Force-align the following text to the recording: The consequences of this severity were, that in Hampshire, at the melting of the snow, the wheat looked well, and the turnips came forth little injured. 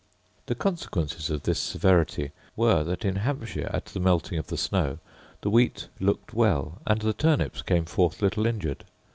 The 0.47 0.55
consequences 0.55 1.29
of 1.29 1.43
this 1.43 1.59
severity 1.59 2.31
were, 2.55 2.83
that 2.83 3.05
in 3.05 3.17
Hampshire, 3.17 3.69
at 3.71 3.85
the 3.85 3.99
melting 3.99 4.39
of 4.39 4.47
the 4.47 4.57
snow, 4.57 4.97
the 5.41 5.51
wheat 5.51 5.89
looked 5.99 6.33
well, 6.33 6.81
and 6.87 7.01
the 7.01 7.13
turnips 7.13 7.61
came 7.61 7.85
forth 7.85 8.19
little 8.19 8.47
injured. 8.47 8.83